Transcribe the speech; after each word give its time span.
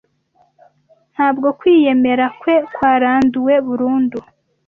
Ntabwo 1.13 1.47
kwiyemera 1.59 2.25
kwe 2.39 2.55
kwaranduwe 2.73 3.53
burundu. 3.67 4.17